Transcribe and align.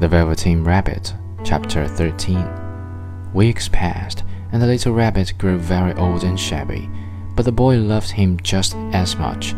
The 0.00 0.08
Velveteen 0.08 0.64
Rabbit, 0.64 1.12
Chapter 1.44 1.86
13. 1.86 3.34
Weeks 3.34 3.68
passed, 3.68 4.24
and 4.50 4.62
the 4.62 4.66
little 4.66 4.94
rabbit 4.94 5.34
grew 5.36 5.58
very 5.58 5.92
old 5.92 6.24
and 6.24 6.40
shabby, 6.40 6.88
but 7.36 7.44
the 7.44 7.52
boy 7.52 7.76
loved 7.76 8.10
him 8.10 8.40
just 8.40 8.74
as 8.94 9.16
much. 9.16 9.54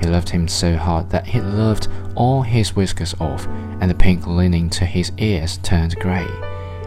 He 0.00 0.08
loved 0.08 0.30
him 0.30 0.48
so 0.48 0.74
hard 0.74 1.10
that 1.10 1.26
he 1.26 1.38
loved 1.38 1.88
all 2.14 2.40
his 2.40 2.74
whiskers 2.74 3.14
off, 3.20 3.46
and 3.46 3.90
the 3.90 3.94
pink 3.94 4.26
lining 4.26 4.70
to 4.70 4.86
his 4.86 5.12
ears 5.18 5.58
turned 5.58 5.96
grey, 5.96 6.26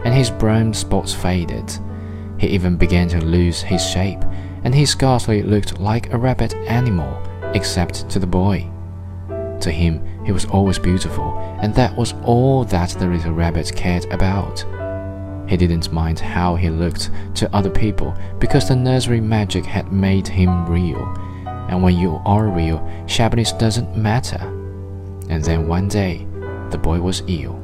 and 0.04 0.12
his 0.12 0.32
brown 0.32 0.74
spots 0.74 1.14
faded. 1.14 1.72
He 2.36 2.48
even 2.48 2.76
began 2.76 3.06
to 3.10 3.24
lose 3.24 3.62
his 3.62 3.88
shape, 3.88 4.24
and 4.64 4.74
he 4.74 4.84
scarcely 4.84 5.44
looked 5.44 5.78
like 5.78 6.12
a 6.12 6.18
rabbit 6.18 6.52
anymore, 6.66 7.22
except 7.54 8.10
to 8.10 8.18
the 8.18 8.26
boy. 8.26 8.68
To 9.60 9.70
him, 9.70 10.24
he 10.24 10.32
was 10.32 10.44
always 10.46 10.78
beautiful, 10.78 11.36
and 11.60 11.74
that 11.74 11.96
was 11.96 12.14
all 12.24 12.64
that 12.66 12.90
the 12.90 13.06
little 13.06 13.32
rabbit 13.32 13.72
cared 13.74 14.04
about. 14.12 14.64
He 15.48 15.56
didn't 15.56 15.92
mind 15.92 16.18
how 16.18 16.56
he 16.56 16.68
looked 16.68 17.10
to 17.36 17.54
other 17.56 17.70
people 17.70 18.14
because 18.38 18.68
the 18.68 18.76
nursery 18.76 19.20
magic 19.20 19.64
had 19.64 19.92
made 19.92 20.28
him 20.28 20.66
real. 20.66 21.02
And 21.68 21.82
when 21.82 21.96
you 21.96 22.20
are 22.24 22.48
real, 22.48 22.78
shabbiness 23.06 23.58
doesn't 23.58 23.96
matter. 23.96 24.40
And 25.28 25.42
then 25.42 25.66
one 25.66 25.88
day, 25.88 26.26
the 26.70 26.78
boy 26.78 27.00
was 27.00 27.22
ill. 27.26 27.58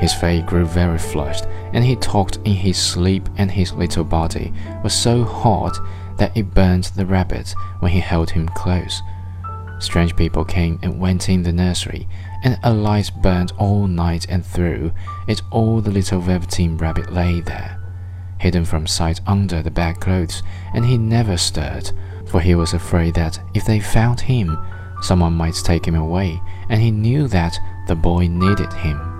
His 0.00 0.12
face 0.12 0.44
grew 0.44 0.66
very 0.66 0.98
flushed, 0.98 1.46
and 1.72 1.84
he 1.84 1.96
talked 1.96 2.36
in 2.44 2.54
his 2.54 2.76
sleep, 2.76 3.28
and 3.36 3.50
his 3.50 3.72
little 3.72 4.04
body 4.04 4.52
was 4.82 4.92
so 4.92 5.24
hot 5.24 5.78
that 6.18 6.36
it 6.36 6.52
burned 6.52 6.84
the 6.96 7.06
rabbit 7.06 7.54
when 7.80 7.92
he 7.92 8.00
held 8.00 8.30
him 8.30 8.48
close. 8.48 9.00
Strange 9.82 10.14
people 10.14 10.44
came 10.44 10.78
and 10.80 11.00
went 11.00 11.28
in 11.28 11.42
the 11.42 11.52
nursery, 11.52 12.06
and 12.44 12.56
a 12.62 12.72
light 12.72 13.10
burned 13.20 13.52
all 13.58 13.88
night 13.88 14.24
and 14.28 14.46
through 14.46 14.92
it 15.26 15.42
all 15.50 15.80
the 15.80 15.90
little 15.90 16.20
velveteen 16.20 16.76
rabbit 16.76 17.12
lay 17.12 17.40
there, 17.40 17.80
hidden 18.38 18.64
from 18.64 18.86
sight 18.86 19.20
under 19.26 19.60
the 19.60 19.72
bedclothes, 19.72 20.44
and 20.72 20.84
he 20.84 20.96
never 20.96 21.36
stirred, 21.36 21.90
for 22.26 22.40
he 22.40 22.54
was 22.54 22.72
afraid 22.72 23.14
that 23.14 23.40
if 23.54 23.64
they 23.64 23.80
found 23.80 24.20
him, 24.20 24.56
someone 25.02 25.32
might 25.32 25.56
take 25.64 25.84
him 25.84 25.96
away, 25.96 26.40
and 26.68 26.80
he 26.80 26.92
knew 26.92 27.26
that 27.26 27.58
the 27.88 27.96
boy 27.96 28.28
needed 28.28 28.72
him. 28.72 29.12